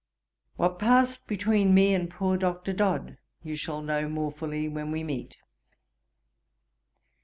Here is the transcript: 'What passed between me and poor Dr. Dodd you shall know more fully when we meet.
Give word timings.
'What 0.55 0.79
passed 0.79 1.27
between 1.27 1.75
me 1.75 1.93
and 1.93 2.09
poor 2.09 2.35
Dr. 2.35 2.73
Dodd 2.73 3.19
you 3.43 3.55
shall 3.55 3.83
know 3.83 4.09
more 4.09 4.31
fully 4.31 4.67
when 4.67 4.89
we 4.89 5.03
meet. 5.03 5.37